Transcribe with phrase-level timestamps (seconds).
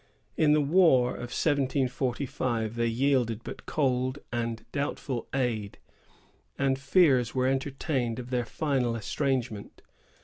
[0.35, 5.77] In the war of 1745, they yielded but cold and doubtful aid;
[6.57, 9.83] and fears were entertained of their final estrangement.